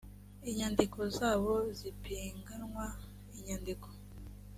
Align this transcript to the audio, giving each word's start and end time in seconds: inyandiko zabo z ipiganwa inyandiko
inyandiko 0.49 0.99
zabo 1.17 1.53
z 1.77 1.79
ipiganwa 1.91 2.85
inyandiko 3.37 3.87